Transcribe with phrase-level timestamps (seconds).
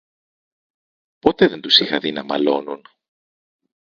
[1.19, 2.81] Ποτέ δεν τους είχα δει να μαλώνουν